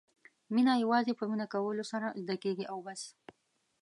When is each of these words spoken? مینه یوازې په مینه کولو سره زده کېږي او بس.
مینه 0.53 0.73
یوازې 0.83 1.11
په 1.19 1.23
مینه 1.29 1.45
کولو 1.53 1.83
سره 1.91 2.07
زده 2.21 2.35
کېږي 2.43 2.65
او 2.71 2.77
بس. 2.85 3.01